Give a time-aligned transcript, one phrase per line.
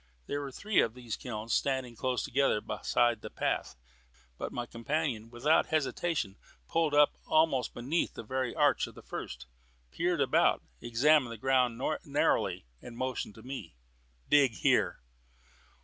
[0.25, 3.75] There were three of these kilns standing close together beside the path;
[4.35, 9.45] but my companion without hesitation pulled up almost beneath the very arch of the first,
[9.91, 13.77] peered about, examined the ground narrowly, and then motioned to me.
[14.27, 15.03] "Dig here."